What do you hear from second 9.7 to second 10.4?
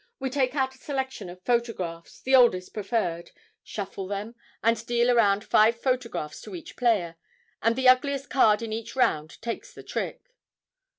the trick.'